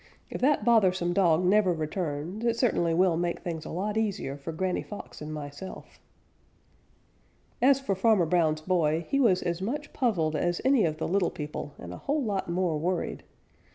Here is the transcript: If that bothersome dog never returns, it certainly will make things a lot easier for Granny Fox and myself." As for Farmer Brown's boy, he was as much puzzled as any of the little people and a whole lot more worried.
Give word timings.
If 0.31 0.41
that 0.41 0.65
bothersome 0.65 1.13
dog 1.13 1.45
never 1.45 1.71
returns, 1.73 2.43
it 2.43 2.57
certainly 2.57 2.91
will 2.91 3.17
make 3.17 3.41
things 3.41 3.65
a 3.65 3.69
lot 3.69 3.97
easier 3.97 4.35
for 4.35 4.51
Granny 4.51 4.81
Fox 4.81 5.21
and 5.21 5.31
myself." 5.31 5.99
As 7.61 7.79
for 7.79 7.93
Farmer 7.93 8.25
Brown's 8.25 8.61
boy, 8.61 9.05
he 9.09 9.19
was 9.19 9.43
as 9.43 9.61
much 9.61 9.93
puzzled 9.93 10.35
as 10.35 10.59
any 10.65 10.85
of 10.85 10.97
the 10.97 11.07
little 11.07 11.29
people 11.29 11.73
and 11.77 11.93
a 11.93 11.97
whole 11.97 12.23
lot 12.23 12.49
more 12.49 12.79
worried. 12.79 13.21